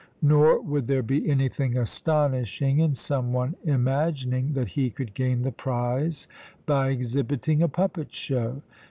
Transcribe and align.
Nor 0.23 0.61
would 0.61 0.87
there 0.87 1.03
be 1.03 1.29
anything 1.29 1.77
astonishing 1.77 2.79
in 2.79 2.95
some 2.95 3.33
one 3.33 3.53
imagining 3.63 4.53
that 4.53 4.69
he 4.69 4.89
could 4.89 5.13
gain 5.13 5.43
the 5.43 5.51
prize 5.51 6.27
by 6.65 6.89
exhibiting 6.89 7.61
a 7.61 7.67
puppet 7.67 8.11
show. 8.11 8.63